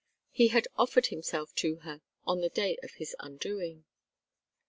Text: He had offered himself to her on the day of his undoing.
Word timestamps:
He 0.31 0.47
had 0.47 0.67
offered 0.77 1.07
himself 1.13 1.53
to 1.57 1.75
her 1.85 2.01
on 2.25 2.41
the 2.41 2.49
day 2.49 2.75
of 2.81 2.93
his 2.93 3.15
undoing. 3.19 3.85